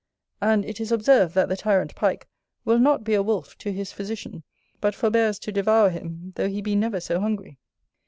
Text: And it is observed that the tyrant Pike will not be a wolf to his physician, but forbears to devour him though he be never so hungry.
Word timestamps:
And 0.41 0.65
it 0.65 0.79
is 0.81 0.91
observed 0.91 1.35
that 1.35 1.47
the 1.47 1.55
tyrant 1.55 1.93
Pike 1.93 2.27
will 2.65 2.79
not 2.79 3.03
be 3.03 3.13
a 3.13 3.21
wolf 3.21 3.55
to 3.59 3.71
his 3.71 3.91
physician, 3.91 4.41
but 4.79 4.95
forbears 4.95 5.37
to 5.37 5.51
devour 5.51 5.91
him 5.91 6.33
though 6.37 6.49
he 6.49 6.59
be 6.59 6.75
never 6.75 6.99
so 6.99 7.19
hungry. 7.19 7.59